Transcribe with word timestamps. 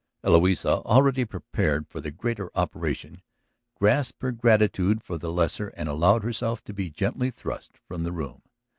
Eloisa, 0.23 0.81
already 0.83 1.25
prepared 1.25 1.87
for 1.87 2.01
the 2.01 2.09
greater 2.09 2.49
operation, 2.57 3.21
gasped 3.79 4.23
her 4.23 4.31
gratitude 4.31 5.03
for 5.03 5.19
the 5.19 5.31
lesser 5.31 5.67
and 5.77 5.87
allowed 5.87 6.23
herself 6.23 6.63
to 6.63 6.73
be 6.73 6.89
gently 6.89 7.29
thrust 7.29 7.77
from 7.87 8.01
the 8.01 8.11
room. 8.11 8.41